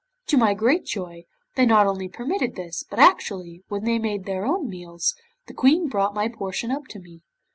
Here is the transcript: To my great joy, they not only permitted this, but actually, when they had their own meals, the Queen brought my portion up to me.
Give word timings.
To 0.29 0.35
my 0.37 0.55
great 0.55 0.83
joy, 0.85 1.25
they 1.55 1.63
not 1.67 1.85
only 1.85 2.09
permitted 2.09 2.55
this, 2.55 2.83
but 2.89 2.97
actually, 2.97 3.61
when 3.67 3.83
they 3.83 3.99
had 4.13 4.25
their 4.25 4.47
own 4.47 4.67
meals, 4.67 5.13
the 5.45 5.53
Queen 5.53 5.89
brought 5.89 6.15
my 6.15 6.27
portion 6.27 6.71
up 6.71 6.85
to 6.87 6.99
me. 6.99 7.21